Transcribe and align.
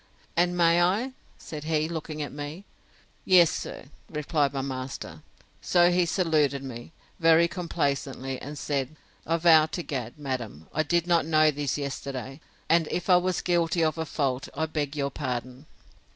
And 0.35 0.57
may 0.57 0.81
I? 0.81 1.11
said 1.37 1.65
he, 1.65 1.87
looking 1.87 2.23
at 2.23 2.31
me. 2.31 2.65
Yes, 3.23 3.51
sir, 3.51 3.85
replied 4.09 4.51
my 4.51 4.63
master. 4.63 5.21
So 5.61 5.91
he 5.91 6.07
saluted 6.07 6.63
me, 6.63 6.91
very 7.19 7.47
complaisantly; 7.47 8.41
and 8.41 8.57
said, 8.57 8.95
I 9.27 9.37
vow 9.37 9.67
to 9.67 9.83
Gad, 9.83 10.17
madam, 10.17 10.67
I 10.73 10.81
did 10.81 11.05
not 11.05 11.27
know 11.27 11.51
this 11.51 11.77
yesterday; 11.77 12.41
and 12.67 12.87
if 12.89 13.11
I 13.11 13.17
was 13.17 13.41
guilty 13.43 13.83
of 13.83 13.99
a 13.99 14.05
fault, 14.07 14.49
I 14.55 14.65
beg 14.65 14.95
your 14.95 15.11
pardon. 15.11 15.67